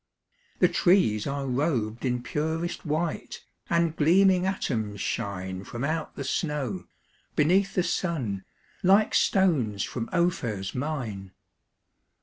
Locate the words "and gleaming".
3.69-4.47